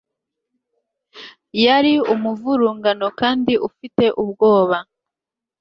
Yari 1.65 1.93
umuvurungano 2.13 3.05
kandi 3.19 3.53
ufite 3.67 4.05
ubwoba 4.21 4.77